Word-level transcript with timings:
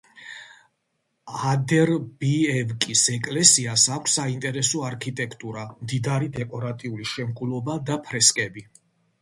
ადერბიევკის 1.49 3.03
ეკლესიას 3.17 3.85
აქვს 3.97 4.15
საინტერესო 4.21 4.81
არქიტექტურა, 4.89 5.67
მდიდარი 5.83 6.33
დეკორატიული 6.39 7.07
შემკულობა 7.15 7.81
და 7.93 8.01
ფრესკები. 8.11 8.67